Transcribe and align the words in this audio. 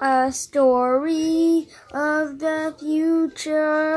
a 0.00 0.32
story 0.32 1.68
of 1.92 2.38
the 2.38 2.74
future. 2.78 3.80